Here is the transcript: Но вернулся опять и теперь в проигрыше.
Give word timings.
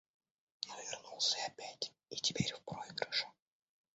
Но 0.67 0.79
вернулся 0.81 1.37
опять 1.45 1.93
и 2.09 2.15
теперь 2.15 2.51
в 2.55 2.61
проигрыше. 2.61 3.27